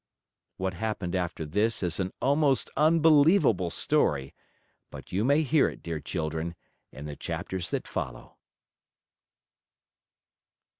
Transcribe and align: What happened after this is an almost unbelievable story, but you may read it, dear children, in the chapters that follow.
What 0.57 0.73
happened 0.73 1.15
after 1.15 1.45
this 1.45 1.83
is 1.83 1.99
an 1.99 2.11
almost 2.23 2.71
unbelievable 2.75 3.69
story, 3.69 4.33
but 4.89 5.11
you 5.11 5.23
may 5.23 5.43
read 5.43 5.53
it, 5.73 5.83
dear 5.83 5.99
children, 5.99 6.55
in 6.91 7.05
the 7.05 7.15
chapters 7.15 7.69
that 7.69 7.87
follow. 7.87 8.37